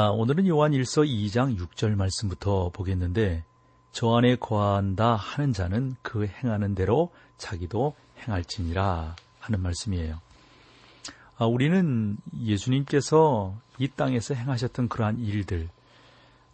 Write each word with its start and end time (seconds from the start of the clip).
아, 0.00 0.10
오늘은 0.10 0.46
요한 0.46 0.70
1서 0.70 1.04
2장 1.04 1.58
6절 1.58 1.96
말씀부터 1.96 2.70
보겠는데 2.72 3.42
저 3.90 4.14
안에 4.14 4.36
거한다 4.36 5.16
하는 5.16 5.52
자는 5.52 5.96
그 6.02 6.24
행하는 6.24 6.76
대로 6.76 7.10
자기도 7.36 7.96
행할지니라 8.20 9.16
하는 9.40 9.60
말씀이에요. 9.60 10.20
아, 11.36 11.46
우리는 11.46 12.16
예수님께서 12.40 13.56
이 13.78 13.88
땅에서 13.88 14.34
행하셨던 14.34 14.88
그러한 14.88 15.18
일들, 15.18 15.68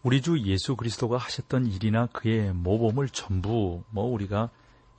우리 0.03 0.23
주 0.23 0.41
예수 0.41 0.75
그리스도가 0.75 1.19
하셨던 1.19 1.67
일이나 1.67 2.07
그의 2.15 2.55
모범을 2.55 3.11
전부 3.11 3.83
뭐 3.91 4.07
우리가 4.07 4.49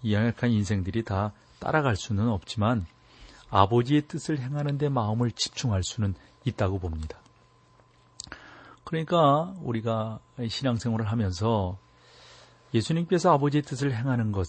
이 0.03 0.13
양약한 0.13 0.51
인생들이 0.51 1.03
다 1.03 1.31
따라갈 1.57 1.95
수는 1.95 2.27
없지만 2.27 2.85
아버지의 3.49 4.03
뜻을 4.03 4.37
행하는 4.37 4.77
데 4.77 4.87
마음을 4.87 5.31
집중할 5.31 5.81
수는 5.83 6.13
있다고 6.43 6.77
봅니다. 6.77 7.24
그러니까 8.85 9.53
우리가 9.61 10.19
신앙생활을 10.47 11.05
하면서 11.11 11.77
예수님께서 12.73 13.33
아버지의 13.33 13.63
뜻을 13.63 13.93
행하는 13.95 14.31
것, 14.31 14.47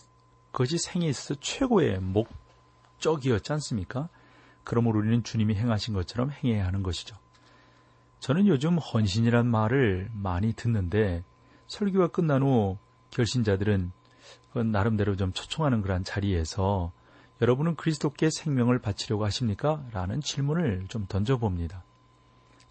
그것이 0.52 0.78
생에 0.78 1.06
있어서 1.08 1.34
최고의 1.40 2.00
목적이었지 2.00 3.52
않습니까? 3.54 4.08
그러므로 4.62 5.00
우리는 5.00 5.22
주님이 5.22 5.54
행하신 5.54 5.94
것처럼 5.94 6.30
행해야 6.30 6.66
하는 6.66 6.82
것이죠. 6.82 7.16
저는 8.20 8.46
요즘 8.46 8.78
헌신이란 8.78 9.46
말을 9.46 10.10
많이 10.12 10.52
듣는데 10.52 11.24
설교가 11.68 12.08
끝난 12.08 12.42
후 12.42 12.78
결신자들은 13.10 13.92
나름대로 14.72 15.16
좀 15.16 15.32
초청하는 15.32 15.82
그런 15.82 16.04
자리에서 16.04 16.92
여러분은 17.40 17.76
그리스도께 17.76 18.30
생명을 18.30 18.80
바치려고 18.80 19.24
하십니까? 19.24 19.84
라는 19.92 20.20
질문을 20.20 20.86
좀 20.88 21.06
던져봅니다. 21.06 21.84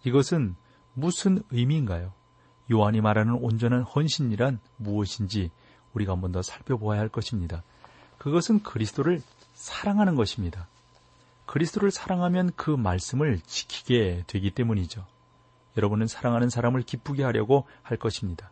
이것은 0.04 0.56
무슨 0.96 1.42
의미인가요? 1.50 2.12
요한이 2.72 3.02
말하는 3.02 3.34
온전한 3.34 3.82
헌신이란 3.82 4.60
무엇인지 4.78 5.50
우리가 5.92 6.12
한번 6.12 6.32
더 6.32 6.40
살펴보아야 6.40 6.98
할 6.98 7.10
것입니다. 7.10 7.62
그것은 8.16 8.62
그리스도를 8.62 9.20
사랑하는 9.52 10.14
것입니다. 10.14 10.68
그리스도를 11.44 11.90
사랑하면 11.90 12.50
그 12.56 12.70
말씀을 12.70 13.40
지키게 13.40 14.24
되기 14.26 14.50
때문이죠. 14.50 15.06
여러분은 15.76 16.06
사랑하는 16.06 16.48
사람을 16.48 16.82
기쁘게 16.82 17.22
하려고 17.22 17.66
할 17.82 17.98
것입니다. 17.98 18.50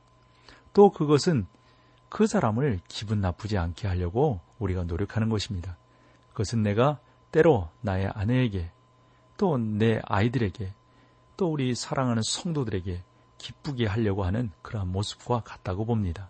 또 0.75 0.91
그것은 0.91 1.47
그 2.11 2.27
사람을 2.27 2.81
기분 2.89 3.23
나쁘지 3.23 3.57
않게 3.57 3.89
하려고 3.89 4.41
우리가 4.59 4.85
노력하는 4.85 5.31
것입니다. 5.31 5.79
그것은 6.33 6.63
내가 6.63 6.99
때로 7.33 7.71
나의 7.81 8.11
아내에게 8.15 8.71
또 9.39 9.57
내 9.57 10.01
아이들에게 10.05 10.73
또 11.37 11.53
우리 11.53 11.75
사랑하는 11.75 12.23
성도들에게 12.25 13.03
기쁘게 13.39 13.87
하려고 13.87 14.25
하는 14.25 14.51
그러한 14.63 14.91
모습과 14.91 15.41
같다고 15.41 15.85
봅니다. 15.85 16.29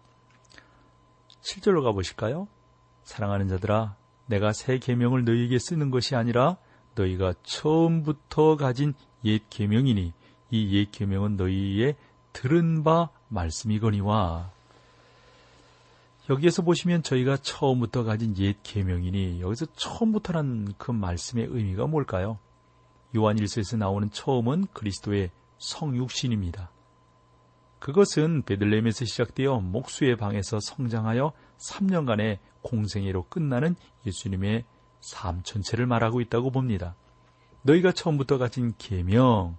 7절로 1.43 1.83
가보실까요? 1.83 2.49
사랑하는 3.05 3.49
자들아, 3.49 3.97
내가 4.27 4.53
새 4.53 4.79
계명을 4.79 5.25
너희에게 5.25 5.59
쓰는 5.59 5.91
것이 5.91 6.17
아니라 6.17 6.57
너희가 6.95 7.35
처음부터 7.43 8.57
가진 8.57 8.95
옛 9.25 9.43
계명이니 9.51 10.13
이 10.51 10.79
옛 10.79 10.91
계명은 10.93 11.37
너희의 11.37 11.97
들은 12.33 12.85
바 12.85 13.11
말씀이거니와 13.29 14.51
여기에서 16.31 16.63
보시면 16.63 17.03
저희가 17.03 17.37
처음부터 17.39 18.05
가진 18.05 18.35
옛 18.39 18.57
계명이니 18.63 19.41
여기서 19.41 19.67
처음부터란 19.77 20.75
그 20.79 20.91
말씀의 20.91 21.49
의미가 21.51 21.87
뭘까요? 21.87 22.39
요한 23.17 23.37
1서에서 23.37 23.77
나오는 23.79 24.11
처음은 24.11 24.67
그리스도의 24.73 25.31
성육신입니다. 25.59 26.71
그것은 27.79 28.43
베들레헴에서 28.43 29.05
시작되어 29.05 29.61
목수의 29.61 30.17
방에서 30.17 30.59
성장하여 30.61 31.33
3년간의 31.59 32.39
공생애로 32.63 33.27
끝나는 33.29 33.77
예수님의 34.07 34.65
삶 35.01 35.43
전체를 35.43 35.87
말하고 35.87 36.21
있다고 36.23 36.51
봅니다. 36.51 36.97
너희가 37.63 37.93
처음부터 37.93 38.39
가진 38.39 38.75
계명. 38.79 39.57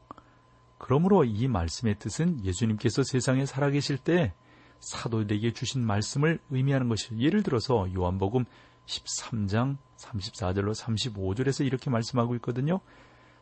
그러므로 0.77 1.23
이 1.23 1.47
말씀의 1.47 1.99
뜻은 1.99 2.43
예수님께서 2.43 3.03
세상에 3.03 3.45
살아계실 3.45 3.97
때 3.97 4.33
사도들에게 4.79 5.53
주신 5.53 5.85
말씀을 5.85 6.39
의미하는 6.49 6.89
것이 6.89 7.17
예를 7.17 7.43
들어서 7.43 7.87
요한복음 7.93 8.45
13장 8.85 9.77
34절로 9.97 10.75
35절에서 10.75 11.65
이렇게 11.65 11.89
말씀하고 11.89 12.35
있거든요. 12.35 12.81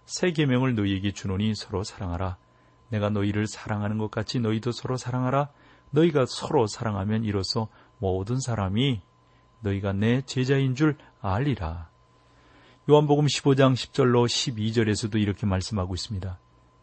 새 0.05 0.31
계명을 0.31 0.75
너희에게 0.75 1.11
주노니 1.11 1.55
서로 1.55 1.83
사랑하라. 1.83 2.37
내가 2.89 3.09
너희를 3.09 3.47
사랑하는 3.47 3.97
것 3.97 4.11
같이 4.11 4.39
너희도 4.39 4.71
서로 4.71 4.97
사랑하라. 4.97 5.49
너희가 5.91 6.25
서로 6.27 6.67
사랑하면 6.67 7.23
이로써 7.23 7.67
모든 7.99 8.39
사람이 8.39 9.01
너희가 9.61 9.93
내 9.93 10.21
제자인 10.21 10.75
줄 10.75 10.97
알리라. 11.21 11.89
요한복음 12.89 13.27
15장 13.27 13.73
10절로 13.75 14.25
12절에서도 14.25 15.15
이렇게 15.21 15.45
말씀하고 15.45 15.93
있습니다. 15.93 16.37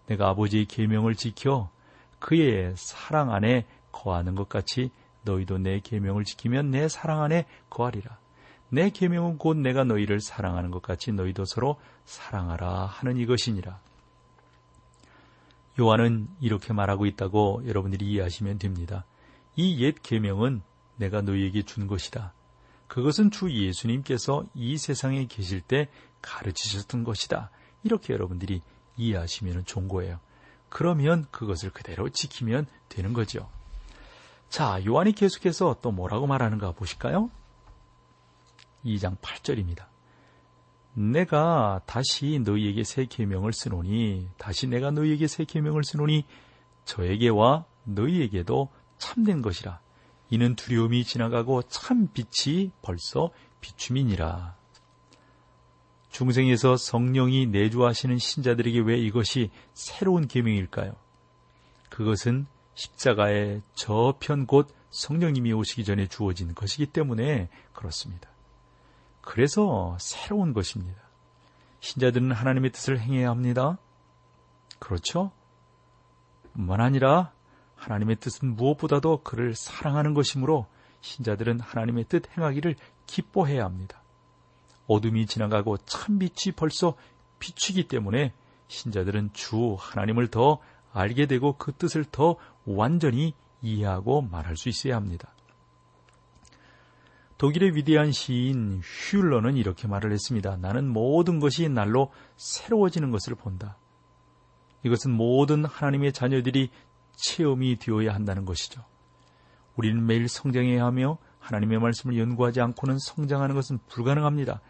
내가 0.07 0.29
아버지의 0.31 0.65
계명을 0.65 1.15
지켜 1.15 1.71
그의 2.19 2.75
사랑 2.77 3.33
안에 3.33 3.67
거하는 3.93 4.35
것 4.35 4.49
같이 4.49 4.91
너희도 5.25 5.59
내 5.59 5.81
계명을 5.81 6.25
지키면 6.25 6.71
내 6.71 6.89
사랑 6.89 7.23
안에 7.23 7.47
거하리라. 7.69 8.20
내 8.71 8.91
계명은 8.91 9.39
곧 9.39 9.57
내가 9.57 9.85
너희를 9.85 10.21
사랑하는 10.21 10.71
것 10.71 10.81
같이 10.81 11.13
너희도 11.13 11.45
서로 11.45 11.81
사랑하라 12.05 12.87
하는 12.87 13.17
이것이니라. 13.17 13.81
요한은 15.79 16.29
이렇게 16.41 16.73
말하고 16.73 17.07
있다고 17.07 17.63
여러분들이 17.67 18.07
이해하시면 18.07 18.59
됩니다. 18.59 19.05
이 19.57 19.83
옛 19.83 20.03
계명은 20.03 20.63
내가 20.97 21.21
너희에게 21.23 21.63
준 21.63 21.87
것이다. 21.87 22.33
그것은 22.87 23.31
주 23.31 23.51
예수님께서 23.51 24.45
이 24.55 24.77
세상에 24.77 25.27
계실 25.27 25.61
때 25.61 25.89
가르치셨던 26.23 27.05
것이다. 27.05 27.51
이렇게 27.83 28.13
여러분들이 28.13 28.61
이해하시면 28.97 29.65
좋은 29.65 29.89
거예요. 29.89 30.21
그러면 30.69 31.27
그것을 31.31 31.71
그대로 31.71 32.09
지키면 32.09 32.67
되는 32.89 33.13
거죠. 33.13 33.49
자, 34.49 34.85
요한이 34.85 35.13
계속해서 35.13 35.77
또 35.81 35.93
뭐라고 35.93 36.27
말하는가 36.27 36.73
보실까요? 36.73 37.31
2장 38.85 39.19
8절입니다. 39.19 39.87
내가 40.95 41.81
다시 41.87 42.41
너희에게 42.41 42.85
새 42.85 43.07
계명을 43.07 43.53
쓰노니 43.53 44.29
다시 44.39 44.67
내가 44.67 44.91
너희에게 44.91 45.27
새 45.27 45.45
계명을 45.45 45.85
쓰노니 45.85 46.25
저에게와 46.85 47.65
너희에게도 47.85 48.69
참된 48.99 49.41
것이라 49.43 49.81
이는 50.31 50.55
두려움이 50.55 51.05
지나가고 51.05 51.63
참 51.63 52.09
빛이 52.13 52.71
벌써 52.83 53.31
비춤이니라. 53.61 54.57
중생에서 56.11 56.77
성령이 56.77 57.47
내주하시는 57.47 58.19
신자들에게 58.19 58.81
왜 58.81 58.99
이것이 58.99 59.51
새로운 59.75 60.27
계명일까요? 60.27 60.95
그것은 61.89 62.47
십자가의 62.75 63.63
저편 63.75 64.47
곧 64.47 64.69
성령님이 64.91 65.53
오시기 65.53 65.85
전에 65.85 66.07
주어진 66.07 66.55
것이기 66.55 66.87
때문에 66.87 67.49
그렇습니다. 67.73 68.30
그래서 69.21 69.97
새로운 70.01 70.53
것입니다. 70.53 71.01
신자들은 71.81 72.33
하나님의 72.33 72.71
뜻을 72.73 73.01
행해야 73.01 73.31
합니다. 73.31 73.79
그렇죠? 74.79 75.31
뿐만 76.53 76.81
아니라 76.81 77.33
하나님의 77.77 78.17
뜻은 78.17 78.57
무엇보다도 78.57 79.23
그를 79.23 79.55
사랑하는 79.55 80.15
것이므로 80.15 80.67
신자들은 81.01 81.61
하나님의 81.61 82.05
뜻 82.05 82.25
행하기를 82.37 82.77
기뻐해야 83.07 83.65
합니다. 83.65 84.03
어둠이 84.87 85.27
지나가고 85.27 85.79
참빛이 85.79 86.55
벌써 86.57 86.95
비추기 87.39 87.89
때문에 87.89 88.33
신자들은 88.69 89.31
주 89.33 89.77
하나님을 89.79 90.29
더 90.29 90.61
알게 90.93 91.27
되고 91.27 91.57
그 91.57 91.73
뜻을 91.73 92.05
더 92.05 92.37
완전히 92.65 93.35
이해하고 93.63 94.23
말할 94.23 94.57
수 94.57 94.69
있어야 94.69 94.97
합니다. 94.97 95.33
독일의 97.41 97.75
위대한 97.75 98.13
시인 98.13 98.83
슐러는 98.85 99.57
이렇게 99.57 99.89
말을 99.89 100.13
했습니다. 100.13 100.59
나는 100.59 100.87
모든 100.87 101.41
것이 101.41 101.71
날로 101.71 102.13
새로워지는 102.37 103.11
것을 103.11 103.35
본다. 103.35 103.79
이것은 104.83 105.11
모든 105.11 105.65
하나님의 105.65 106.13
자녀들이 106.13 106.69
체험이 107.17 107.77
되어야 107.77 108.15
한다는 108.15 108.45
것이죠. 108.45 108.85
우리는 109.75 110.05
매일 110.05 110.29
성장해야 110.29 110.85
하며 110.85 111.17
하나님의 111.39 111.79
말씀을 111.79 112.19
연구하지 112.19 112.61
않고는 112.61 112.99
성장하는 112.99 113.55
것은 113.55 113.79
불가능합니다. 113.89 114.61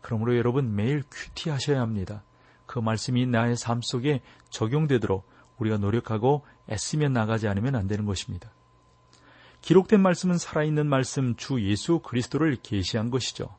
그러므로 0.00 0.36
여러분 0.36 0.76
매일 0.76 1.02
큐티하셔야 1.10 1.80
합니다. 1.80 2.22
그 2.64 2.78
말씀이 2.78 3.26
나의 3.26 3.56
삶 3.56 3.80
속에 3.82 4.20
적용되도록 4.50 5.28
우리가 5.58 5.78
노력하고 5.78 6.46
애쓰며 6.70 7.08
나가지 7.08 7.48
않으면 7.48 7.74
안 7.74 7.88
되는 7.88 8.06
것입니다. 8.06 8.52
기록된 9.62 10.00
말씀은 10.00 10.38
살아있는 10.38 10.86
말씀 10.86 11.36
주 11.36 11.62
예수 11.62 12.00
그리스도를 12.00 12.56
계시한 12.62 13.10
것이죠. 13.10 13.54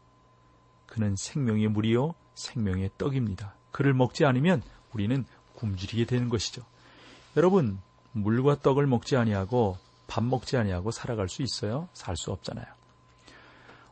그는 0.87 1.15
생명의 1.15 1.67
물이요 1.67 2.15
생명의 2.35 2.91
떡입니다. 2.97 3.55
그를 3.71 3.93
먹지 3.93 4.25
않으면 4.25 4.61
우리는 4.93 5.25
굶주리게 5.55 6.05
되는 6.05 6.27
것이죠. 6.29 6.63
여러분 7.37 7.79
물과 8.13 8.59
떡을 8.61 8.87
먹지 8.87 9.15
아니하고 9.15 9.77
밥 10.07 10.23
먹지 10.23 10.57
아니하고 10.57 10.91
살아갈 10.91 11.29
수 11.29 11.41
있어요? 11.41 11.87
살 11.93 12.17
수 12.17 12.31
없잖아요. 12.31 12.65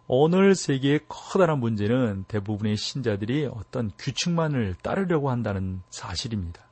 오늘 0.08 0.56
세계의 0.56 1.02
커다란 1.08 1.60
문제는 1.60 2.26
대부분의 2.28 2.76
신자들이 2.78 3.46
어떤 3.46 3.92
규칙만을 3.98 4.76
따르려고 4.82 5.30
한다는 5.30 5.84
사실입니다. 5.92 6.64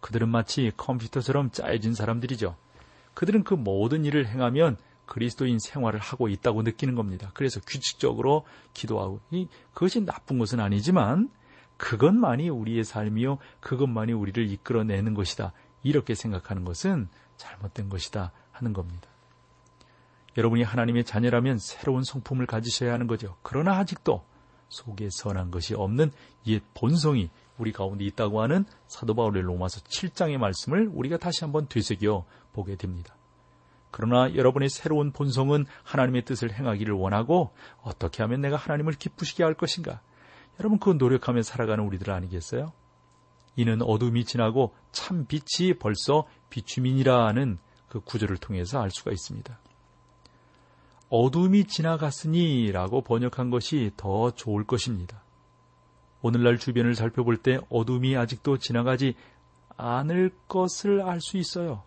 그들은 0.00 0.28
마치 0.28 0.70
컴퓨터처럼 0.76 1.50
짜여진 1.50 1.94
사람들이죠. 1.94 2.54
그들은 3.14 3.44
그 3.44 3.54
모든 3.54 4.04
일을 4.04 4.26
행하면 4.26 4.76
그리스도인 5.06 5.58
생활을 5.58 6.00
하고 6.00 6.28
있다고 6.28 6.62
느끼는 6.62 6.94
겁니다. 6.94 7.30
그래서 7.34 7.60
규칙적으로 7.60 8.44
기도하고 8.72 9.20
그것이 9.74 10.04
나쁜 10.04 10.38
것은 10.38 10.60
아니지만 10.60 11.30
그것만이 11.76 12.48
우리의 12.48 12.84
삶이요 12.84 13.38
그것만이 13.60 14.12
우리를 14.12 14.50
이끌어내는 14.50 15.14
것이다. 15.14 15.52
이렇게 15.82 16.14
생각하는 16.14 16.64
것은 16.64 17.08
잘못된 17.36 17.88
것이다 17.88 18.32
하는 18.52 18.72
겁니다. 18.72 19.08
여러분이 20.36 20.62
하나님의 20.62 21.04
자녀라면 21.04 21.58
새로운 21.58 22.04
성품을 22.04 22.46
가지셔야 22.46 22.92
하는 22.92 23.06
거죠. 23.06 23.36
그러나 23.42 23.78
아직도 23.78 24.24
속에 24.68 25.08
선한 25.10 25.50
것이 25.50 25.74
없는 25.74 26.10
옛 26.46 26.62
본성이 26.72 27.30
우리 27.58 27.72
가운데 27.72 28.04
있다고 28.04 28.40
하는 28.40 28.64
사도 28.86 29.14
바울의 29.14 29.42
로마서 29.42 29.80
7장의 29.80 30.38
말씀을 30.38 30.88
우리가 30.92 31.18
다시 31.18 31.44
한번 31.44 31.66
되새겨 31.68 32.24
보게 32.52 32.76
됩니다. 32.76 33.14
그러나 33.90 34.34
여러분의 34.34 34.70
새로운 34.70 35.12
본성은 35.12 35.66
하나님의 35.84 36.24
뜻을 36.24 36.52
행하기를 36.52 36.94
원하고 36.94 37.52
어떻게 37.82 38.22
하면 38.22 38.40
내가 38.40 38.56
하나님을 38.56 38.94
기쁘시게 38.94 39.44
할 39.44 39.54
것인가? 39.54 40.00
여러분 40.58 40.78
그 40.78 40.90
노력하며 40.90 41.42
살아가는 41.42 41.84
우리들 41.84 42.10
아니겠어요? 42.10 42.72
이는 43.56 43.82
어둠이 43.82 44.24
지나고 44.24 44.74
참 44.92 45.26
빛이 45.26 45.74
벌써 45.78 46.26
비추민이라는 46.48 47.58
그 47.88 48.00
구절을 48.00 48.38
통해서 48.38 48.80
알 48.80 48.90
수가 48.90 49.12
있습니다. 49.12 49.58
어둠이 51.10 51.64
지나갔으니라고 51.64 53.02
번역한 53.02 53.50
것이 53.50 53.92
더 53.98 54.30
좋을 54.30 54.64
것입니다. 54.64 55.22
오늘날 56.22 56.56
주변을 56.56 56.94
살펴볼 56.94 57.36
때 57.36 57.58
어둠이 57.68 58.16
아직도 58.16 58.56
지나가지 58.56 59.14
않을 59.76 60.30
것을 60.48 61.02
알 61.02 61.20
수 61.20 61.36
있어요. 61.36 61.82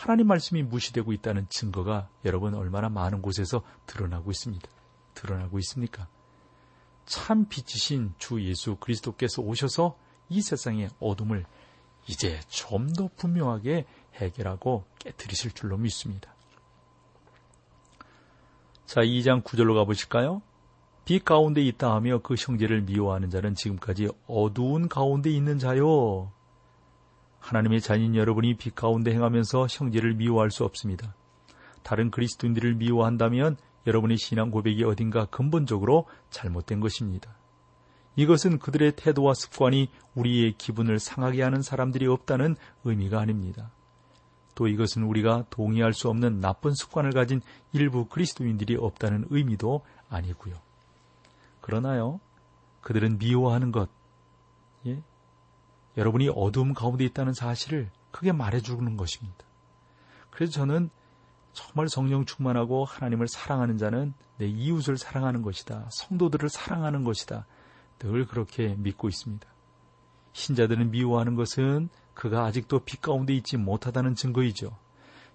하나님 0.00 0.28
말씀이 0.28 0.62
무시되고 0.62 1.12
있다는 1.12 1.46
증거가 1.50 2.08
여러분 2.24 2.54
얼마나 2.54 2.88
많은 2.88 3.20
곳에서 3.20 3.62
드러나고 3.84 4.30
있습니다. 4.30 4.66
드러나고 5.12 5.58
있습니까? 5.58 6.08
참 7.04 7.46
빛이신 7.46 8.14
주 8.16 8.42
예수 8.42 8.76
그리스도께서 8.76 9.42
오셔서 9.42 9.98
이 10.30 10.40
세상의 10.40 10.88
어둠을 11.00 11.44
이제 12.06 12.40
좀 12.48 12.94
더 12.94 13.10
분명하게 13.14 13.84
해결하고 14.14 14.84
깨뜨리실 15.00 15.50
줄로 15.52 15.76
믿습니다. 15.76 16.34
자, 18.86 19.02
2장 19.02 19.44
9절로 19.44 19.74
가보실까요? 19.74 20.40
빛 21.04 21.26
가운데 21.26 21.60
있다 21.60 21.94
하며 21.94 22.20
그 22.22 22.36
형제를 22.38 22.80
미워하는 22.82 23.28
자는 23.28 23.54
지금까지 23.54 24.08
어두운 24.26 24.88
가운데 24.88 25.28
있는 25.28 25.58
자요. 25.58 26.32
하나님의 27.40 27.80
자녀인 27.80 28.14
여러분이 28.14 28.54
빛 28.54 28.74
가운데 28.74 29.12
행하면서 29.12 29.66
형제를 29.68 30.14
미워할 30.14 30.50
수 30.50 30.64
없습니다. 30.64 31.14
다른 31.82 32.10
그리스도인들을 32.10 32.74
미워한다면 32.74 33.56
여러분의 33.86 34.18
신앙 34.18 34.50
고백이 34.50 34.84
어딘가 34.84 35.24
근본적으로 35.26 36.06
잘못된 36.30 36.80
것입니다. 36.80 37.34
이것은 38.16 38.58
그들의 38.58 38.92
태도와 38.96 39.34
습관이 39.34 39.88
우리의 40.14 40.52
기분을 40.52 40.98
상하게 40.98 41.42
하는 41.42 41.62
사람들이 41.62 42.06
없다는 42.06 42.56
의미가 42.84 43.18
아닙니다. 43.18 43.70
또 44.54 44.68
이것은 44.68 45.04
우리가 45.04 45.46
동의할 45.48 45.94
수 45.94 46.08
없는 46.10 46.40
나쁜 46.40 46.74
습관을 46.74 47.12
가진 47.12 47.40
일부 47.72 48.06
그리스도인들이 48.06 48.76
없다는 48.76 49.26
의미도 49.30 49.82
아니고요. 50.10 50.54
그러나요, 51.62 52.20
그들은 52.82 53.18
미워하는 53.18 53.72
것, 53.72 53.88
예? 53.88 53.99
여러분이 56.00 56.30
어두움 56.34 56.72
가운데 56.72 57.04
있다는 57.04 57.34
사실을 57.34 57.90
크게 58.10 58.32
말해주는 58.32 58.96
것입니다. 58.96 59.44
그래서 60.30 60.52
저는 60.52 60.88
정말 61.52 61.90
성령 61.90 62.24
충만하고 62.24 62.86
하나님을 62.86 63.28
사랑하는 63.28 63.76
자는 63.76 64.14
내 64.38 64.46
이웃을 64.46 64.96
사랑하는 64.96 65.42
것이다. 65.42 65.90
성도들을 65.92 66.48
사랑하는 66.48 67.04
것이다. 67.04 67.44
늘 67.98 68.24
그렇게 68.24 68.74
믿고 68.78 69.10
있습니다. 69.10 69.46
신자들은 70.32 70.90
미워하는 70.90 71.34
것은 71.34 71.90
그가 72.14 72.46
아직도 72.46 72.80
빛 72.80 73.02
가운데 73.02 73.34
있지 73.34 73.58
못하다는 73.58 74.14
증거이죠. 74.14 74.74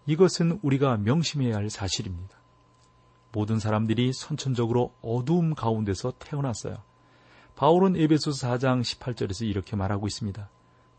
이것은 0.08 0.60
우리가 0.64 0.98
명심해야 0.98 1.56
할 1.56 1.70
사실입니다. 1.70 2.38
모든 3.32 3.60
사람들이 3.60 4.14
선천적으로 4.14 4.96
어두움 5.04 5.54
가운데서 5.54 6.14
태어났어요. 6.18 6.78
바울은 7.56 7.98
에베소서 7.98 8.48
4장 8.48 8.82
18절에서 8.82 9.48
이렇게 9.48 9.76
말하고 9.76 10.08
있습니다. 10.08 10.50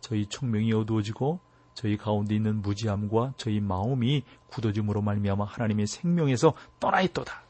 저희 0.06 0.26
총명이 0.26 0.72
어두워지고 0.72 1.40
저희 1.74 1.96
가운데 1.96 2.36
있는 2.36 2.62
무지함과 2.62 3.34
저희 3.36 3.58
마음이 3.58 4.22
굳어짐으로 4.46 5.02
말미암아 5.02 5.44
하나님의 5.44 5.88
생명에서 5.88 6.54
떠나 6.78 7.00
있도다. 7.00 7.42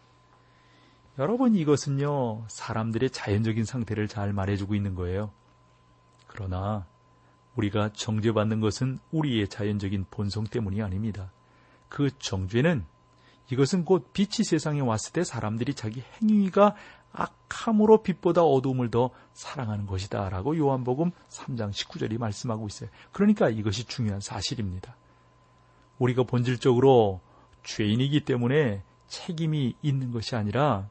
여러분 1.19 1.55
이것은요 1.55 2.47
사람들의 2.49 3.11
자연적인 3.11 3.67
상태를 3.67 4.09
잘 4.09 4.33
말해주고 4.33 4.75
있는 4.75 4.95
거예요. 4.95 5.33
그러나 6.27 6.87
우리가 7.57 7.91
정죄받는 7.93 8.61
것은 8.61 9.01
우리의 9.11 9.49
자연적인 9.49 10.07
본성 10.11 10.45
때문이 10.45 10.81
아닙니다. 10.81 11.31
그 11.91 12.09
정죄는 12.19 12.87
이것은 13.53 13.85
곧 13.85 14.15
빛이 14.15 14.45
세상에 14.45 14.81
왔을 14.81 15.13
때 15.13 15.25
사람들이 15.25 15.75
자기 15.75 16.03
행위가 16.23 16.75
악함으로 17.17 18.03
빛보다 18.03 18.43
어두움을 18.43 18.91
더 18.91 19.11
사랑하는 19.33 19.87
것이다. 19.87 20.29
라고 20.29 20.57
요한복음 20.57 21.11
3장 21.29 21.73
19절이 21.73 22.19
말씀하고 22.19 22.67
있어요. 22.67 22.91
그러니까 23.13 23.49
이것이 23.49 23.85
중요한 23.85 24.21
사실입니다. 24.21 24.97
우리가 25.99 26.25
본질적으로 26.25 27.21
죄인이기 27.65 28.21
때문에 28.25 28.83
책임이 29.09 29.77
있는 29.83 30.13
것이 30.13 30.37
아니라 30.37 30.89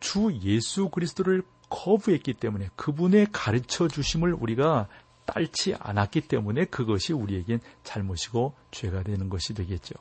주 0.00 0.32
예수 0.42 0.88
그리스도를 0.88 1.42
거부했기 1.68 2.34
때문에 2.34 2.68
그분의 2.76 3.28
가르쳐 3.32 3.88
주심을 3.88 4.32
우리가 4.34 4.88
딸지 5.26 5.74
않았기 5.78 6.22
때문에 6.22 6.64
그것이 6.66 7.12
우리에겐 7.12 7.60
잘못이고 7.82 8.54
죄가 8.70 9.02
되는 9.02 9.28
것이 9.28 9.52
되겠죠. 9.52 9.94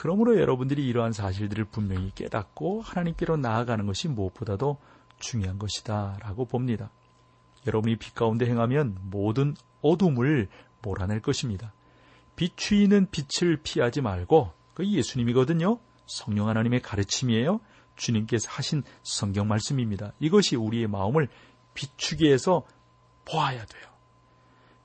그러므로 0.00 0.40
여러분들이 0.40 0.86
이러한 0.88 1.12
사실들을 1.12 1.66
분명히 1.66 2.10
깨닫고 2.14 2.80
하나님께로 2.80 3.36
나아가는 3.36 3.84
것이 3.84 4.08
무엇보다도 4.08 4.78
중요한 5.18 5.58
것이다 5.58 6.16
라고 6.22 6.46
봅니다. 6.46 6.90
여러분이 7.66 7.96
빛 7.96 8.14
가운데 8.14 8.46
행하면 8.46 8.96
모든 9.02 9.54
어둠을 9.82 10.48
몰아낼 10.80 11.20
것입니다. 11.20 11.74
비추이는 12.36 13.08
빛을 13.10 13.58
피하지 13.62 14.00
말고 14.00 14.50
그 14.72 14.88
예수님이거든요. 14.88 15.78
성령 16.06 16.48
하나님의 16.48 16.80
가르침이에요. 16.80 17.60
주님께서 17.96 18.48
하신 18.52 18.84
성경 19.02 19.48
말씀입니다. 19.48 20.14
이것이 20.18 20.56
우리의 20.56 20.86
마음을 20.86 21.28
비추게 21.74 22.32
해서 22.32 22.62
보아야 23.26 23.66
돼요. 23.66 23.84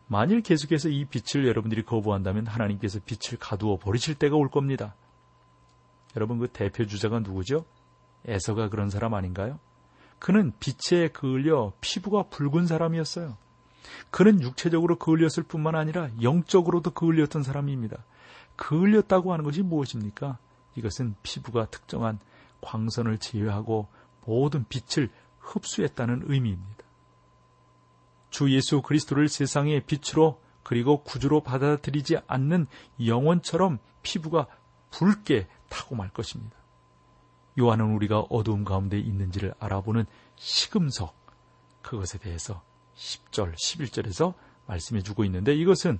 만일 0.07 0.41
계속해서 0.41 0.89
이 0.89 1.05
빛을 1.05 1.47
여러분들이 1.47 1.83
거부한다면 1.83 2.47
하나님께서 2.47 2.99
빛을 3.05 3.39
가두어 3.39 3.77
버리실 3.77 4.15
때가 4.15 4.35
올 4.35 4.49
겁니다. 4.49 4.93
여러분 6.15 6.39
그 6.39 6.47
대표 6.47 6.85
주자가 6.85 7.19
누구죠? 7.19 7.65
에서가 8.25 8.69
그런 8.69 8.89
사람 8.89 9.13
아닌가요? 9.13 9.59
그는 10.19 10.53
빛에 10.59 11.09
그을려 11.09 11.73
피부가 11.81 12.23
붉은 12.23 12.67
사람이었어요. 12.67 13.37
그는 14.09 14.41
육체적으로 14.41 14.97
그을렸을 14.97 15.43
뿐만 15.47 15.75
아니라 15.75 16.09
영적으로도 16.21 16.91
그을렸던 16.91 17.43
사람입니다. 17.43 18.03
그을렸다고 18.55 19.33
하는 19.33 19.43
것이 19.43 19.61
무엇입니까? 19.61 20.37
이것은 20.75 21.15
피부가 21.21 21.65
특정한 21.65 22.19
광선을 22.61 23.19
제외하고 23.19 23.87
모든 24.25 24.65
빛을 24.67 25.09
흡수했다는 25.39 26.23
의미입니다. 26.25 26.83
주 28.29 28.51
예수 28.51 28.81
그리스도를 28.81 29.29
세상의 29.29 29.81
빛으로 29.85 30.41
그리고 30.63 31.03
구주로 31.03 31.41
받아들이지 31.41 32.17
않는 32.27 32.67
영혼처럼 33.05 33.77
피부가 34.01 34.47
붉게 34.89 35.47
타고 35.69 35.95
말 35.95 36.09
것입니다. 36.09 36.55
요한은 37.59 37.93
우리가 37.95 38.21
어두움 38.29 38.65
가운데 38.65 38.99
있는지를 38.99 39.53
알아보는 39.59 40.05
시금석 40.35 41.15
그것에 41.81 42.17
대해서 42.17 42.63
10절, 42.95 43.55
11절에서 43.55 44.33
말씀해 44.67 45.01
주고 45.03 45.23
있는데 45.25 45.53
이것은 45.55 45.99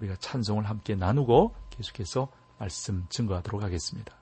우리가 0.00 0.16
찬송을 0.16 0.68
함께 0.68 0.94
나누고 0.94 1.54
계속해서 1.70 2.28
말씀 2.58 3.06
증거하도록 3.08 3.62
하겠습니다. 3.62 4.14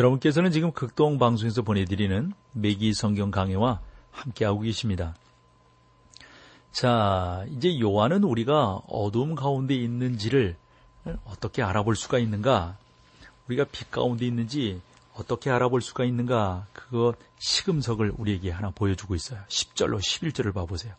여러분께서는 0.00 0.50
지금 0.50 0.72
극동 0.72 1.18
방송에서 1.18 1.60
보내드리는 1.60 2.32
매기 2.52 2.94
성경 2.94 3.30
강해와 3.30 3.80
함께하고 4.10 4.60
계십니다. 4.60 5.14
자, 6.72 7.44
이제 7.50 7.78
요한은 7.78 8.24
우리가 8.24 8.80
어둠 8.88 9.34
가운데 9.34 9.74
있는지를 9.74 10.56
어떻게 11.24 11.62
알아볼 11.62 11.96
수가 11.96 12.18
있는가? 12.18 12.78
우리가 13.46 13.64
빛 13.70 13.90
가운데 13.90 14.26
있는지 14.26 14.80
어떻게 15.14 15.50
알아볼 15.50 15.82
수가 15.82 16.04
있는가? 16.04 16.66
그거 16.72 17.12
시금석을 17.38 18.14
우리에게 18.16 18.50
하나 18.50 18.70
보여주고 18.70 19.14
있어요. 19.14 19.40
10절로 19.48 19.98
11절을 19.98 20.54
봐보세요. 20.54 20.94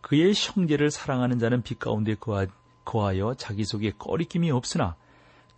그의 0.00 0.32
형제를 0.36 0.92
사랑하는 0.92 1.40
자는 1.40 1.62
빛 1.62 1.80
가운데 1.80 2.14
거하여 2.84 3.34
자기 3.34 3.64
속에 3.64 3.92
꺼리낌이 3.98 4.52
없으나 4.52 4.94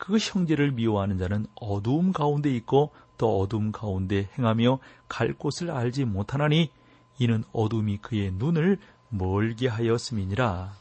그 0.04 0.18
형제를 0.18 0.73
미워하는 0.73 1.16
자는 1.16 1.46
어두움 1.54 2.12
가운데 2.12 2.54
있고 2.56 2.90
또 3.16 3.40
어두움 3.40 3.73
가운데 3.73 4.28
행하며 4.37 4.78
갈 5.08 5.32
곳을 5.32 5.70
알지 5.70 6.04
못하나니 6.04 6.70
이는 7.18 7.42
어둠이 7.52 7.99
그의 7.99 8.32
눈을 8.32 8.78
멀게 9.08 9.66
하였음이니라. 9.66 10.75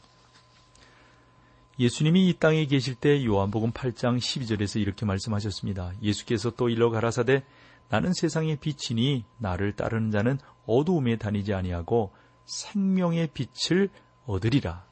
예수님이 1.78 2.28
이 2.28 2.34
땅에 2.34 2.66
계실 2.66 2.96
때 2.96 3.24
요한복음 3.24 3.72
8장 3.72 4.18
12절에서 4.18 4.78
이렇게 4.78 5.06
말씀하셨습니다. 5.06 5.92
예수께서 6.02 6.50
또 6.50 6.68
일러 6.68 6.90
가라사대 6.90 7.44
나는 7.88 8.12
세상의 8.12 8.58
빛이니 8.58 9.24
나를 9.38 9.74
따르는 9.74 10.10
자는 10.10 10.38
어두움에 10.66 11.16
다니지 11.16 11.54
아니하고 11.54 12.12
생명의 12.44 13.30
빛을 13.32 13.88
얻으리라. 14.26 14.84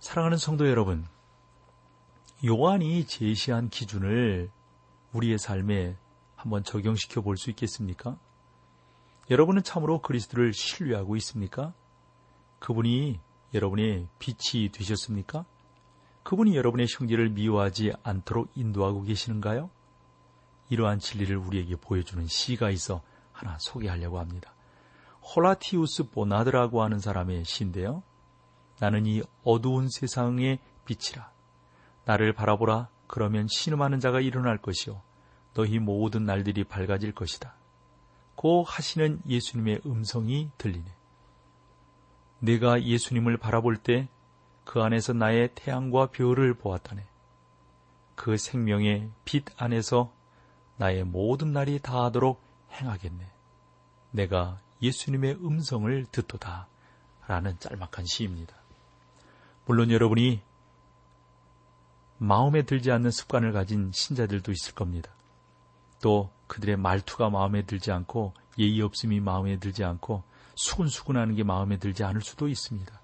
사랑하는 0.00 0.36
성도 0.36 0.68
여러분, 0.68 1.04
요한이 2.44 3.06
제시한 3.06 3.68
기준을 3.68 4.50
우리의 5.12 5.38
삶에 5.38 5.96
한번 6.36 6.62
적용시켜 6.62 7.20
볼 7.20 7.36
수 7.36 7.50
있겠습니까? 7.50 8.16
여러분은 9.30 9.62
참으로 9.64 10.00
그리스도를 10.00 10.52
신뢰하고 10.54 11.16
있습니까? 11.16 11.74
그분이 12.60 13.18
여러분의 13.54 14.06
빛이 14.18 14.70
되셨습니까? 14.70 15.44
그분이 16.22 16.56
여러분의 16.56 16.86
형제를 16.88 17.30
미워하지 17.30 17.92
않도록 18.02 18.50
인도하고 18.54 19.02
계시는가요? 19.02 19.70
이러한 20.70 21.00
진리를 21.00 21.36
우리에게 21.36 21.76
보여주는 21.76 22.24
시가 22.26 22.70
있어 22.70 23.02
하나 23.32 23.58
소개하려고 23.58 24.18
합니다. 24.20 24.54
홀라티우스 25.22 26.10
보나드라고 26.10 26.82
하는 26.82 27.00
사람의 27.00 27.44
시인데요. 27.44 28.02
나는 28.78 29.06
이 29.06 29.22
어두운 29.42 29.88
세상의 29.90 30.60
빛이라. 30.84 31.37
나를 32.08 32.32
바라보라. 32.32 32.88
그러면 33.06 33.46
신음하는 33.48 34.00
자가 34.00 34.20
일어날 34.20 34.58
것이요. 34.58 35.00
너희 35.54 35.78
모든 35.78 36.24
날들이 36.24 36.64
밝아질 36.64 37.12
것이다. 37.12 37.54
고 38.34 38.64
하시는 38.64 39.20
예수님의 39.26 39.82
음성이 39.86 40.50
들리네. 40.58 40.86
내가 42.40 42.82
예수님을 42.82 43.36
바라볼 43.36 43.76
때 43.76 44.08
그 44.68 44.82
안에서 44.82 45.14
나의 45.14 45.48
태양과 45.54 46.10
별을 46.10 46.52
보았다네. 46.52 47.02
그 48.14 48.36
생명의 48.36 49.08
빛 49.24 49.46
안에서 49.56 50.12
나의 50.76 51.04
모든 51.04 51.54
날이 51.54 51.78
다하도록 51.78 52.38
행하겠네. 52.72 53.32
내가 54.10 54.60
예수님의 54.82 55.36
음성을 55.36 56.04
듣도다. 56.12 56.68
라는 57.26 57.58
짤막한 57.58 58.04
시입니다. 58.04 58.54
물론 59.64 59.90
여러분이 59.90 60.42
마음에 62.18 62.62
들지 62.62 62.90
않는 62.90 63.10
습관을 63.10 63.52
가진 63.52 63.90
신자들도 63.92 64.52
있을 64.52 64.74
겁니다. 64.74 65.10
또 66.02 66.30
그들의 66.48 66.76
말투가 66.76 67.30
마음에 67.30 67.62
들지 67.62 67.92
않고 67.92 68.34
예의 68.58 68.80
없음이 68.82 69.20
마음에 69.20 69.58
들지 69.58 69.84
않고 69.84 70.24
수근수근하는 70.56 71.34
게 71.36 71.44
마음에 71.44 71.78
들지 71.78 72.04
않을 72.04 72.20
수도 72.20 72.48
있습니다. 72.48 73.00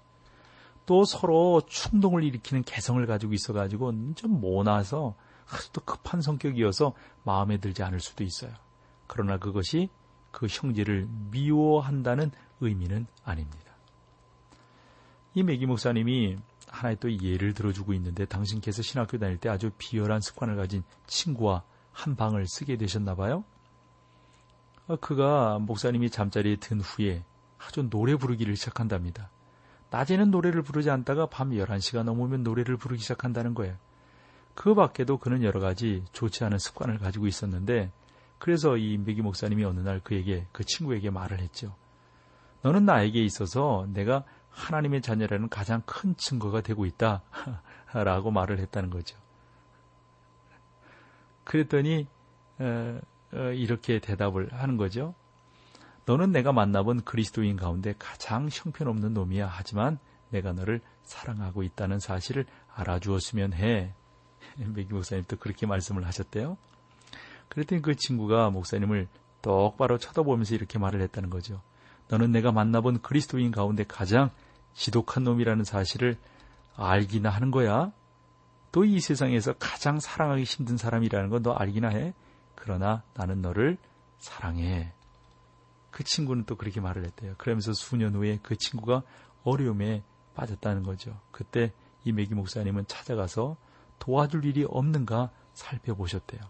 또 0.85 1.05
서로 1.05 1.61
충동을 1.67 2.23
일으키는 2.23 2.63
개성을 2.63 3.03
가지고 3.05 3.33
있어가지고 3.33 4.13
좀 4.15 4.39
모나서 4.39 5.15
아주 5.49 5.71
또 5.71 5.81
급한 5.81 6.21
성격이어서 6.21 6.93
마음에 7.23 7.57
들지 7.57 7.83
않을 7.83 7.99
수도 7.99 8.23
있어요. 8.23 8.51
그러나 9.07 9.37
그것이 9.37 9.89
그 10.31 10.47
형제를 10.49 11.07
미워한다는 11.31 12.31
의미는 12.59 13.07
아닙니다. 13.23 13.65
이 15.33 15.43
매기 15.43 15.65
목사님이 15.65 16.37
하나의 16.67 16.97
또 16.99 17.11
예를 17.11 17.53
들어주고 17.53 17.93
있는데 17.93 18.25
당신께서 18.25 18.81
신학교 18.81 19.17
다닐 19.17 19.37
때 19.37 19.49
아주 19.49 19.71
비열한 19.77 20.21
습관을 20.21 20.55
가진 20.55 20.83
친구와 21.07 21.63
한 21.91 22.15
방을 22.15 22.47
쓰게 22.47 22.77
되셨나 22.77 23.15
봐요. 23.15 23.43
어, 24.87 24.95
그가 24.97 25.59
목사님이 25.59 26.09
잠자리에 26.09 26.57
든 26.57 26.81
후에 26.81 27.23
아주 27.57 27.89
노래 27.89 28.15
부르기를 28.15 28.55
시작한답니다. 28.55 29.29
낮에는 29.89 30.29
노래를 30.31 30.61
부르지 30.61 30.89
않다가 30.89 31.27
밤 31.27 31.51
11시가 31.51 32.03
넘으면 32.03 32.43
노래를 32.43 32.77
부르기 32.77 33.01
시작한다는 33.01 33.53
거예요. 33.53 33.75
그 34.53 34.73
밖에도 34.73 35.17
그는 35.17 35.43
여러 35.43 35.59
가지 35.59 36.03
좋지 36.11 36.43
않은 36.43 36.57
습관을 36.57 36.97
가지고 36.97 37.27
있었는데 37.27 37.91
그래서 38.37 38.77
이 38.77 38.93
임백기 38.93 39.21
목사님이 39.21 39.63
어느 39.63 39.79
날 39.79 39.99
그에게 40.01 40.47
그 40.51 40.63
친구에게 40.63 41.09
말을 41.09 41.39
했죠. 41.39 41.75
너는 42.61 42.85
나에게 42.85 43.23
있어서 43.23 43.87
내가 43.93 44.23
하나님의 44.55 45.01
자녀라는 45.01 45.49
가장 45.49 45.81
큰 45.85 46.15
증거가 46.15 46.61
되고 46.61 46.85
있다. 46.85 47.21
라고 47.93 48.31
말을 48.31 48.59
했다는 48.59 48.89
거죠. 48.89 49.17
그랬더니 51.43 52.07
어, 52.57 52.99
어, 53.33 53.37
이렇게 53.51 53.99
대답을 53.99 54.51
하는 54.53 54.77
거죠. 54.77 55.13
너는 56.05 56.31
내가 56.31 56.51
만나본 56.51 57.03
그리스도인 57.03 57.57
가운데 57.57 57.93
가장 57.99 58.49
형편없는 58.51 59.13
놈이야. 59.13 59.47
하지만 59.51 59.99
내가 60.29 60.53
너를 60.53 60.81
사랑하고 61.03 61.63
있다는 61.63 61.99
사실을 61.99 62.45
알아주었으면 62.73 63.53
해. 63.53 63.93
맥기 64.57 64.93
목사님 64.93 65.25
또 65.27 65.35
그렇게 65.37 65.65
말씀을 65.65 66.05
하셨대요. 66.05 66.57
그랬더니 67.49 67.81
그 67.81 67.95
친구가 67.95 68.49
목사님을 68.49 69.07
똑바로 69.41 69.97
쳐다보면서 69.97 70.55
이렇게 70.55 70.79
말을 70.79 71.01
했다는 71.01 71.29
거죠. 71.29 71.61
너는 72.07 72.31
내가 72.31 72.51
만나본 72.51 73.01
그리스도인 73.01 73.51
가운데 73.51 73.83
가장 73.83 74.31
지독한 74.75 75.23
놈이라는 75.23 75.63
사실을 75.63 76.17
알기나 76.75 77.29
하는 77.29 77.49
거야. 77.51 77.91
또 78.71 78.83
이 78.85 78.99
세상에서 78.99 79.53
가장 79.53 79.99
사랑하기 79.99 80.43
힘든 80.43 80.75
사람이라는 80.77 81.29
건 81.29 81.41
너 81.41 81.53
알기나 81.53 81.89
해. 81.89 82.13
그러나 82.55 83.03
나는 83.13 83.41
너를 83.41 83.77
사랑해. 84.19 84.93
그 85.91 86.03
친구는 86.03 86.45
또 86.45 86.57
그렇게 86.57 86.81
말을 86.81 87.05
했대요. 87.05 87.35
그러면서 87.37 87.71
수년 87.73 88.15
후에 88.15 88.39
그 88.43 88.57
친구가 88.57 89.03
어려움에 89.43 90.03
빠졌다는 90.35 90.83
거죠. 90.83 91.17
그때 91.31 91.71
이메기 92.03 92.35
목사님은 92.35 92.87
찾아가서 92.87 93.55
도와줄 93.99 94.43
일이 94.43 94.65
없는가 94.67 95.31
살펴보셨대요. 95.53 96.41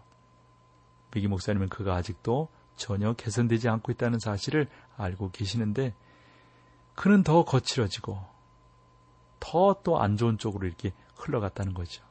메기 1.14 1.28
목사님은 1.28 1.68
그가 1.68 1.94
아직도 1.94 2.48
전혀 2.74 3.12
개선되지 3.12 3.68
않고 3.68 3.92
있다는 3.92 4.18
사실을 4.18 4.68
알고 4.96 5.30
계시는데 5.30 5.94
그는 6.96 7.22
더 7.22 7.44
거칠어지고 7.44 8.18
더 9.38 9.80
또 9.84 10.00
안 10.00 10.16
좋은 10.16 10.38
쪽으로 10.38 10.66
이렇게 10.66 10.92
흘러갔다는 11.14 11.72
거죠. 11.74 12.04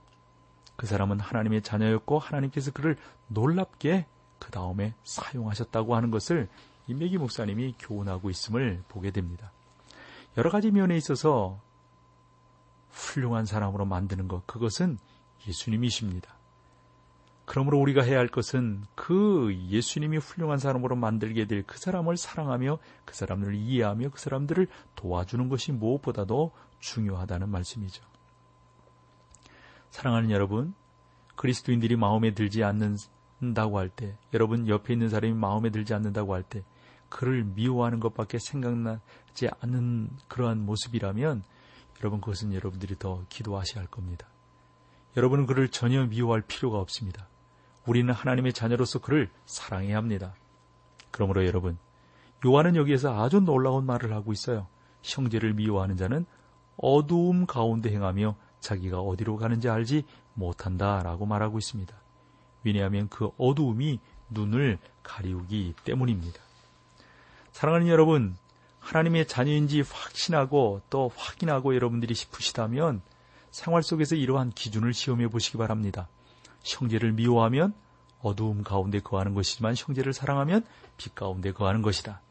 그 0.77 0.87
사람은 0.87 1.19
하나님의 1.19 1.61
자녀였고 1.63 2.19
하나님께서 2.19 2.71
그를 2.71 2.97
놀랍게 3.27 4.05
그 4.39 4.51
다음에 4.51 4.93
사용하셨다고 5.03 5.95
하는 5.95 6.11
것을 6.11 6.47
임백기 6.87 7.17
목사님이 7.17 7.75
교훈하고 7.79 8.29
있음을 8.29 8.83
보게 8.87 9.11
됩니다. 9.11 9.51
여러 10.37 10.49
가지 10.51 10.71
면에 10.71 10.95
있어서 10.97 11.59
훌륭한 12.91 13.45
사람으로 13.45 13.85
만드는 13.85 14.27
것, 14.27 14.45
그것은 14.45 14.97
예수님이십니다. 15.47 16.35
그러므로 17.55 17.79
우리가 17.79 18.03
해야 18.03 18.19
할 18.19 18.27
것은 18.27 18.83
그 18.95 19.55
예수님이 19.69 20.17
훌륭한 20.17 20.59
사람으로 20.59 20.97
만들게 20.97 21.47
될 21.47 21.63
그 21.65 21.77
사람을 21.77 22.17
사랑하며 22.17 22.79
그 23.05 23.15
사람을 23.15 23.55
이해하며 23.55 24.09
그 24.09 24.19
사람들을 24.19 24.67
도와주는 24.97 25.47
것이 25.47 25.71
무엇보다도 25.71 26.51
중요하다는 26.79 27.47
말씀이죠. 27.47 28.03
사랑하는 29.89 30.31
여러분, 30.31 30.73
그리스도인들이 31.37 31.95
마음에 31.95 32.33
들지 32.33 32.61
않는다고 32.61 33.79
할 33.79 33.87
때, 33.87 34.17
여러분 34.33 34.67
옆에 34.67 34.91
있는 34.91 35.07
사람이 35.07 35.33
마음에 35.33 35.69
들지 35.69 35.93
않는다고 35.93 36.33
할 36.33 36.43
때, 36.43 36.65
그를 37.07 37.45
미워하는 37.45 38.01
것밖에 38.01 38.37
생각나지 38.37 39.47
않는 39.61 40.09
그러한 40.27 40.65
모습이라면, 40.65 41.43
여러분 42.01 42.19
그것은 42.19 42.53
여러분들이 42.53 42.99
더 42.99 43.23
기도하셔야 43.29 43.81
할 43.81 43.87
겁니다. 43.89 44.27
여러분은 45.15 45.45
그를 45.45 45.69
전혀 45.69 46.05
미워할 46.05 46.41
필요가 46.41 46.79
없습니다. 46.79 47.29
우리는 47.85 48.13
하나님의 48.13 48.53
자녀로서 48.53 48.99
그를 48.99 49.29
사랑해야 49.45 49.97
합니다. 49.97 50.33
그러므로 51.11 51.45
여러분, 51.45 51.77
요한은 52.45 52.75
여기에서 52.75 53.23
아주 53.23 53.39
놀라운 53.39 53.85
말을 53.85 54.13
하고 54.13 54.33
있어요. 54.33 54.67
형제를 55.03 55.53
미워하는 55.53 55.97
자는 55.97 56.25
어두움 56.77 57.45
가운데 57.45 57.91
행하며 57.91 58.35
자기가 58.59 58.99
어디로 58.99 59.37
가는지 59.37 59.69
알지 59.69 60.03
못한다 60.33 61.03
라고 61.03 61.25
말하고 61.25 61.57
있습니다. 61.57 61.95
왜냐하면 62.63 63.07
그 63.09 63.29
어두움이 63.37 63.99
눈을 64.29 64.79
가리우기 65.03 65.75
때문입니다. 65.83 66.41
사랑하는 67.51 67.87
여러분, 67.87 68.35
하나님의 68.79 69.27
자녀인지 69.27 69.81
확신하고 69.81 70.81
또 70.89 71.11
확인하고 71.15 71.75
여러분들이 71.75 72.13
싶으시다면 72.13 73.01
생활 73.51 73.81
속에서 73.81 74.15
이러한 74.15 74.51
기준을 74.51 74.93
시험해 74.93 75.29
보시기 75.29 75.57
바랍니다. 75.57 76.07
형제를 76.65 77.13
미워하면 77.13 77.73
어두움 78.21 78.63
가운데 78.63 78.99
거하는 78.99 79.33
것이지만 79.33 79.75
형제를 79.77 80.11
사랑하면 80.11 80.65
빛 80.97 81.13
가운데 81.13 81.51
거하는 81.51 81.81
것이다. 81.81 82.21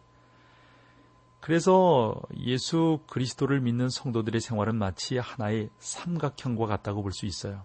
그래서 1.41 2.21
예수 2.39 3.01
그리스도를 3.07 3.61
믿는 3.61 3.91
성도들의 3.91 4.41
생활은 4.41 4.77
마치 4.77 5.19
하나의 5.19 5.71
삼각형과 5.79 6.67
같다고 6.67 7.03
볼 7.03 7.13
수 7.13 7.27
있어요. 7.27 7.63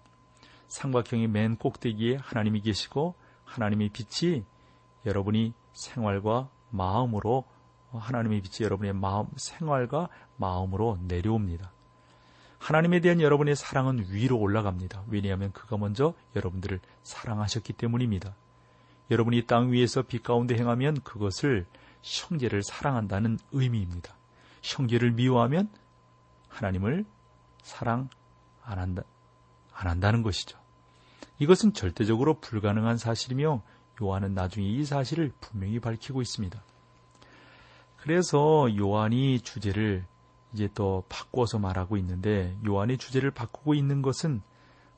삼각형의 0.68 1.28
맨 1.28 1.56
꼭대기에 1.56 2.18
하나님이 2.18 2.62
계시고 2.62 3.16
하나님의 3.46 3.90
빛이 3.90 4.44
여러분이 5.06 5.54
생활과 5.74 6.50
마음으로 6.70 7.46
하나님의 7.92 8.42
빛이 8.42 8.66
여러분의 8.66 8.94
마음, 8.94 9.28
생활과 9.36 10.10
마음으로 10.38 11.00
내려옵니다. 11.08 11.72
하나님에 12.60 13.00
대한 13.00 13.22
여러분의 13.22 13.56
사랑은 13.56 14.06
위로 14.10 14.38
올라갑니다. 14.38 15.04
왜냐하면 15.08 15.52
그가 15.54 15.78
먼저 15.78 16.14
여러분들을 16.36 16.80
사랑하셨기 17.04 17.74
때문입니다. 17.74 18.36
여러분이 19.10 19.48
땅 19.48 19.72
위에서 19.72 20.04
빛 20.04 20.22
가운데 20.22 20.56
행하면 20.56 21.02
그것을 21.02 21.66
형제를 22.04 22.62
사랑한다는 22.62 23.40
의미입니다. 23.52 24.14
형제를 24.62 25.12
미워하면 25.12 25.70
하나님을 26.50 27.06
사랑 27.64 28.10
안 28.64 28.78
한다, 28.78 29.04
안 29.74 29.88
한다는 29.88 30.22
것이죠. 30.22 30.60
이것은 31.40 31.74
절대적으로 31.74 32.40
불가능한 32.40 32.98
사실이며 32.98 33.64
요한은 34.02 34.34
나중에 34.34 34.68
이 34.68 34.84
사실을 34.84 35.32
분명히 35.40 35.80
밝히고 35.80 36.22
있습니다. 36.22 36.62
그래서 37.98 38.68
요한이 38.78 39.42
주제를 39.42 40.06
이제 40.54 40.70
또 40.74 41.04
바꿔서 41.10 41.60
말하고 41.60 41.98
있는데 41.98 42.58
요한이 42.66 42.98
주제를 42.98 43.32
바꾸고 43.32 43.74
있는 43.74 44.02
것은 44.02 44.42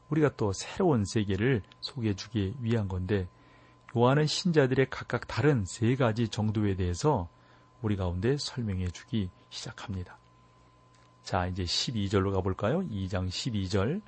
우리가 0.10 0.36
또 0.36 0.52
새로운 0.54 1.06
세계를 1.06 1.62
소개해 1.80 2.16
주기 2.16 2.54
위한 2.60 2.88
건데 2.88 3.28
요한은 3.96 4.26
신자들의 4.26 4.90
각각 4.90 5.28
다른 5.28 5.66
세 5.66 5.96
가지 5.96 6.30
정도에 6.30 6.76
대해서 6.76 7.30
우리 7.82 7.96
가운데 7.96 8.38
설명해 8.38 8.90
주기 8.90 9.30
시작합니다. 9.50 10.18
자, 11.24 11.48
이제 11.48 11.64
12절로 11.64 12.34
가볼까요? 12.34 12.82
2장 12.88 13.28
12절. 13.28 14.02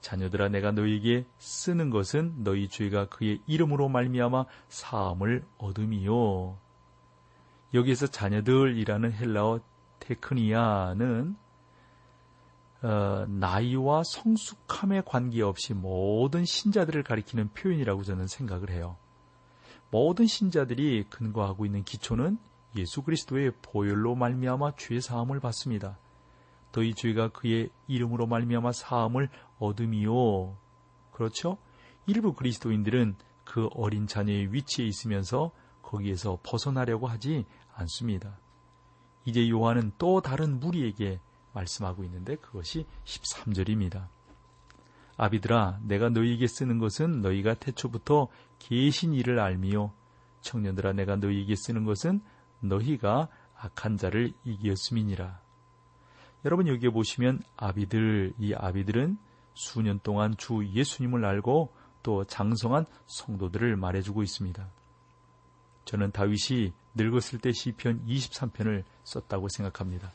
자녀들아 0.00 0.48
내가 0.48 0.72
너희에게 0.72 1.26
쓰는 1.38 1.90
것은 1.90 2.44
너희 2.44 2.68
죄가 2.68 3.08
그의 3.08 3.40
이름으로 3.46 3.88
말미암아 3.88 4.44
사함을 4.68 5.44
얻음이요. 5.58 6.56
여기에서 7.74 8.06
자녀들이라는 8.06 9.12
헬라어 9.12 9.60
테크니아는 10.00 11.36
어, 12.82 13.26
나이와 13.28 14.02
성숙함에 14.04 15.02
관계없이 15.06 15.74
모든 15.74 16.44
신자들을 16.44 17.02
가리키는 17.02 17.48
표현이라고 17.54 18.02
저는 18.04 18.26
생각을 18.26 18.70
해요. 18.70 18.96
모든 19.90 20.26
신자들이 20.26 21.04
근거하고 21.08 21.64
있는 21.64 21.84
기초는 21.84 22.38
예수 22.76 23.02
그리스도의 23.02 23.52
보혈로 23.62 24.14
말미암아 24.14 24.72
죄 24.76 25.00
사함을 25.00 25.40
받습니다. 25.40 25.98
너희 26.72 26.94
죄가 26.94 27.28
그의 27.28 27.70
이름으로 27.88 28.26
말미암아 28.26 28.72
사함을 28.72 29.30
얻음이요. 29.58 30.56
그렇죠? 31.12 31.56
일부 32.06 32.34
그리스도인들은 32.34 33.16
그 33.44 33.68
어린 33.74 34.06
자녀의 34.06 34.52
위치에 34.52 34.84
있으면서 34.84 35.52
거기에서 35.82 36.38
벗어나려고 36.42 37.06
하지 37.06 37.46
않습니다. 37.74 38.38
이제 39.26 39.50
요한은 39.50 39.92
또 39.98 40.22
다른 40.22 40.58
무리에게 40.58 41.20
말씀하고 41.52 42.04
있는데 42.04 42.36
그것이 42.36 42.86
13절입니다. 43.04 44.08
아비들아 45.18 45.80
내가 45.82 46.08
너희에게 46.08 46.46
쓰는 46.46 46.78
것은 46.78 47.22
너희가 47.22 47.54
태초부터 47.54 48.28
계신 48.58 49.14
일을 49.14 49.40
알미요 49.40 49.92
청년들아 50.42 50.92
내가 50.92 51.16
너희에게 51.16 51.54
쓰는 51.56 51.84
것은 51.84 52.20
너희가 52.60 53.28
악한 53.56 53.96
자를 53.96 54.32
이기었음이니라. 54.44 55.40
여러분 56.44 56.68
여기에 56.68 56.90
보시면 56.90 57.42
아비들 57.56 58.34
이 58.38 58.54
아비들은 58.54 59.18
수년 59.54 59.98
동안 60.02 60.36
주 60.36 60.64
예수님을 60.72 61.24
알고 61.24 61.72
또 62.02 62.24
장성한 62.24 62.86
성도들을 63.06 63.76
말해주고 63.76 64.22
있습니다. 64.22 64.68
저는 65.86 66.10
다윗이 66.10 66.72
늙었을 66.96 67.38
때 67.38 67.52
시편 67.52 68.06
23편을 68.06 68.84
썼다고 69.04 69.48
생각합니다. 69.48 70.12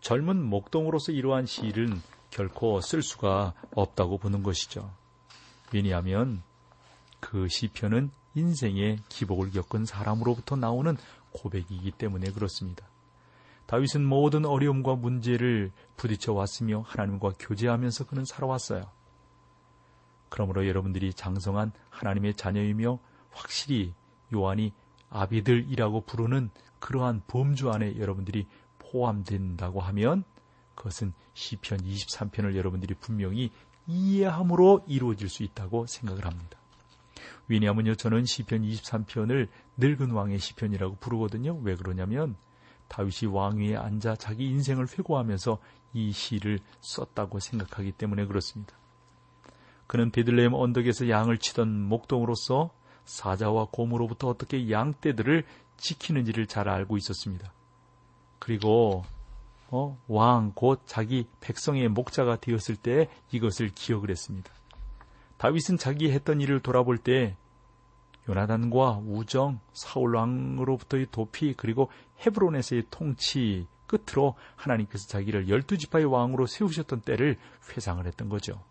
젊은 0.00 0.42
목동으로서 0.42 1.12
이러한 1.12 1.46
시를 1.46 1.88
결코 2.30 2.80
쓸 2.80 3.02
수가 3.02 3.54
없다고 3.74 4.18
보는 4.18 4.42
것이죠. 4.42 4.90
왜냐하면 5.72 6.42
그 7.18 7.48
시편은 7.48 8.10
인생의 8.34 8.98
기복을 9.08 9.50
겪은 9.50 9.86
사람으로부터 9.86 10.56
나오는 10.56 10.96
고백이기 11.32 11.92
때문에 11.92 12.30
그렇습니다. 12.30 12.86
다윗은 13.66 14.04
모든 14.04 14.44
어려움과 14.44 14.96
문제를 14.96 15.72
부딪혀 15.96 16.32
왔으며 16.32 16.82
하나님과 16.86 17.34
교제하면서 17.38 18.06
그는 18.06 18.24
살아왔어요. 18.24 18.90
그러므로 20.28 20.66
여러분들이 20.66 21.14
장성한 21.14 21.72
하나님의 21.88 22.34
자녀이며 22.34 22.98
확실히 23.30 23.94
요한이 24.34 24.72
아비들이라고 25.10 26.02
부르는 26.02 26.50
그러한 26.78 27.22
범주 27.26 27.70
안에 27.70 27.98
여러분들이 27.98 28.46
포함된다고 28.78 29.80
하면 29.80 30.24
그것은 30.74 31.12
시편 31.34 31.80
23편을 31.80 32.56
여러분들이 32.56 32.94
분명히 32.94 33.50
이해함으로 33.86 34.84
이루어질 34.86 35.28
수 35.28 35.42
있다고 35.42 35.86
생각을 35.86 36.24
합니다. 36.24 36.58
왜냐하면요, 37.48 37.96
저는 37.96 38.24
시편 38.24 38.62
23편을 38.62 39.48
늙은 39.76 40.12
왕의 40.12 40.38
시편이라고 40.38 40.96
부르거든요. 40.96 41.58
왜 41.62 41.74
그러냐면 41.74 42.36
다윗이 42.88 43.32
왕위에 43.32 43.76
앉아 43.76 44.16
자기 44.16 44.46
인생을 44.46 44.86
회고하면서 44.86 45.58
이 45.92 46.12
시를 46.12 46.60
썼다고 46.80 47.40
생각하기 47.40 47.92
때문에 47.92 48.26
그렇습니다. 48.26 48.74
그는 49.86 50.10
베들레헴 50.10 50.54
언덕에서 50.54 51.08
양을 51.08 51.38
치던 51.38 51.82
목동으로서 51.82 52.70
사자와 53.10 53.66
곰으로부터 53.72 54.28
어떻게 54.28 54.70
양떼들을 54.70 55.44
지키는지를 55.76 56.46
잘 56.46 56.68
알고 56.68 56.96
있었습니다. 56.96 57.52
그리고 58.38 59.04
어, 59.68 59.98
왕, 60.08 60.52
곧 60.54 60.80
자기 60.86 61.26
백성의 61.40 61.88
목자가 61.88 62.36
되었을 62.36 62.76
때 62.76 63.08
이것을 63.32 63.70
기억을 63.74 64.10
했습니다. 64.10 64.52
다윗은 65.38 65.76
자기 65.76 66.10
했던 66.10 66.40
일을 66.40 66.60
돌아볼 66.60 66.98
때 66.98 67.36
요나단과 68.28 69.02
우정, 69.04 69.60
사울 69.72 70.14
왕으로부터의 70.14 71.08
도피, 71.10 71.54
그리고 71.56 71.90
헤브론에서의 72.24 72.84
통치 72.90 73.66
끝으로 73.86 74.36
하나님께서 74.54 75.08
자기를 75.08 75.48
열두 75.48 75.78
지파의 75.78 76.04
왕으로 76.04 76.46
세우셨던 76.46 77.00
때를 77.00 77.38
회상을 77.74 78.06
했던 78.06 78.28
거죠. 78.28 78.62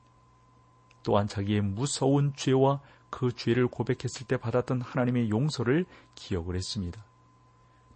또한 1.04 1.28
자기의 1.28 1.62
무서운 1.62 2.34
죄와 2.36 2.80
그 3.10 3.32
죄를 3.32 3.68
고백했을 3.68 4.28
때 4.28 4.38
받았던 4.38 4.82
하나님의 4.82 5.30
용서를 5.30 5.86
기억을 6.16 6.56
했습니다. 6.56 7.04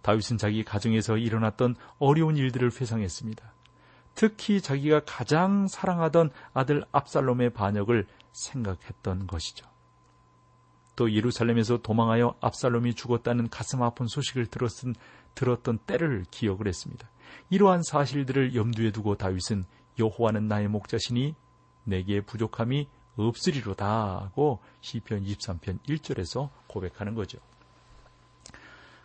다윗은 0.02 0.38
자기 0.38 0.64
가정에서 0.64 1.16
일어났던 1.16 1.76
어려운 1.98 2.36
일들을 2.36 2.70
회상했습니다. 2.78 3.52
특히 4.14 4.60
자기가 4.60 5.02
가장 5.06 5.66
사랑하던 5.66 6.30
아들 6.52 6.84
압살롬의 6.92 7.50
반역을 7.50 8.06
생각했던 8.32 9.26
것이죠. 9.26 9.66
또 10.96 11.12
예루살렘에서 11.12 11.78
도망하여 11.78 12.36
압살롬이 12.40 12.94
죽었다는 12.94 13.48
가슴 13.48 13.82
아픈 13.82 14.06
소식을 14.06 14.46
들었은, 14.46 14.94
들었던 15.34 15.78
때를 15.78 16.24
기억을 16.30 16.68
했습니다. 16.68 17.08
이러한 17.50 17.82
사실들을 17.82 18.54
염두에 18.54 18.92
두고 18.92 19.16
다윗은 19.16 19.64
여호와는 19.98 20.46
나의 20.46 20.68
목자시니 20.68 21.34
내게 21.84 22.20
부족함이 22.20 22.88
없으리로다 23.16 24.20
하고 24.22 24.60
시편 24.80 25.24
23편 25.24 25.78
1절에서 25.88 26.50
고백하는 26.66 27.14
거죠. 27.14 27.38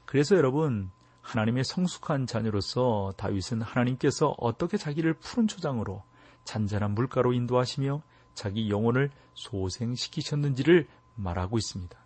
그래서 0.05 0.35
여러분 0.35 0.89
하나님의 1.21 1.63
성숙한 1.63 2.25
자녀로서 2.25 3.13
다윗은 3.17 3.61
하나님께서 3.61 4.35
어떻게 4.39 4.77
자기를 4.77 5.13
푸른 5.13 5.47
초장으로 5.47 6.03
잔잔한 6.43 6.95
물가로 6.95 7.33
인도하시며 7.33 8.01
자기 8.33 8.69
영혼을 8.69 9.11
소생시키셨는지를 9.35 10.87
말하고 11.15 11.57
있습니다. 11.57 11.97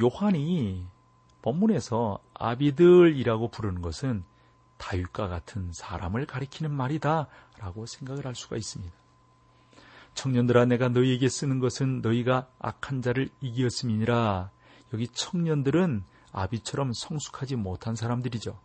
요한이 0.00 0.86
본문에서 1.42 2.18
아비들이라고 2.34 3.48
부르는 3.48 3.82
것은 3.82 4.24
다윗과 4.76 5.28
같은 5.28 5.72
사람을 5.72 6.26
가리키는 6.26 6.70
말이다 6.70 7.26
라고 7.58 7.86
생각을 7.86 8.26
할 8.26 8.34
수가 8.34 8.56
있습니다. 8.56 9.03
청년들아 10.14 10.64
내가 10.66 10.88
너희에게 10.88 11.28
쓰는 11.28 11.58
것은 11.58 12.00
너희가 12.00 12.48
악한 12.58 13.02
자를 13.02 13.28
이기었음이니라. 13.40 14.50
여기 14.92 15.08
청년들은 15.08 16.04
아비처럼 16.32 16.92
성숙하지 16.94 17.56
못한 17.56 17.94
사람들이죠. 17.94 18.58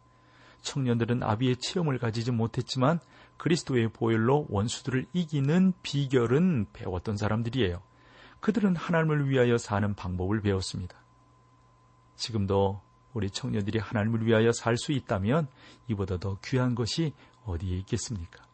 청년들은 0.62 1.23
아비의 1.23 1.57
체험을 1.57 1.97
가지지 1.97 2.31
못했지만 2.31 2.99
그리스도의 3.38 3.89
보혈로 3.89 4.47
원수들을 4.49 5.07
이기는 5.13 5.73
비결은 5.81 6.67
배웠던 6.73 7.17
사람들이에요. 7.17 7.81
그들은 8.41 8.75
하나님을 8.75 9.29
위하여 9.29 9.57
사는 9.57 9.93
방법을 9.93 10.41
배웠습니다. 10.41 10.97
지금도 12.15 12.81
우리 13.13 13.29
청년들이 13.29 13.79
하나님을 13.79 14.25
위하여 14.25 14.51
살 14.51 14.77
수 14.77 14.91
있다면 14.91 15.47
이보다 15.88 16.17
더 16.17 16.38
귀한 16.43 16.75
것이 16.75 17.13
어디에 17.45 17.77
있겠습니까? 17.77 18.45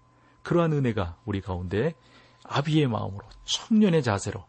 그러한 0.44 0.74
은혜가 0.74 1.18
우리 1.26 1.42
가운데 1.42 1.96
아비의 2.48 2.88
마음으로 2.88 3.26
청년의 3.44 4.04
자세로 4.04 4.44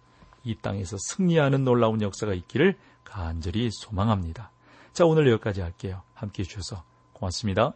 이 0.45 0.55
땅에서 0.57 0.97
승리하는 0.99 1.65
놀라운 1.65 2.01
역사가 2.03 2.35
있기를 2.35 2.79
간절히 3.05 3.71
소망합니다. 3.73 4.51
자, 4.93 5.05
오늘 5.05 5.29
여기까지 5.31 5.61
할게요. 5.61 6.03
함께 6.15 6.43
해주셔서 6.43 6.83
고맙습니다. 7.13 7.73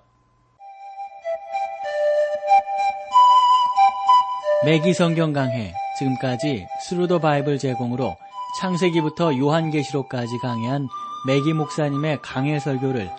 매기 4.64 4.92
성경 4.92 5.33
강해 5.33 5.72
지금까지 5.98 6.66
Thru 6.83 7.03
the 7.03 7.18
Bible 7.18 7.59
제공으로 7.59 8.16
창세기부터 8.61 9.38
요한계시록까지 9.38 10.38
강해한 10.38 10.88
매기 11.26 11.54
목사님의 11.54 12.20
강해 12.22 12.59
설교를 12.59 13.11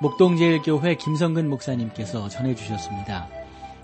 목동제일교회 0.00 0.96
김성근 0.96 1.48
목사님께서 1.48 2.28
전해주셨습니다. 2.28 3.39